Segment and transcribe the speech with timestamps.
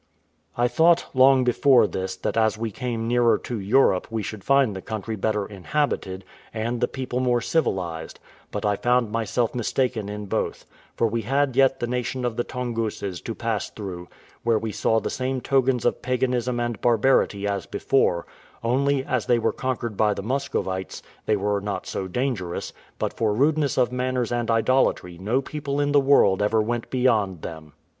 [0.57, 4.75] I thought, long before this, that as we came nearer to Europe we should find
[4.75, 8.19] the country better inhabited, and the people more civilised;
[8.49, 12.43] but I found myself mistaken in both: for we had yet the nation of the
[12.43, 14.07] Tonguses to pass through,
[14.43, 18.25] where we saw the same tokens of paganism and barbarity as before;
[18.63, 23.35] only, as they were conquered by the Muscovites, they were not so dangerous, but for
[23.35, 27.73] rudeness of manners and idolatry no people in the world ever went beyond them.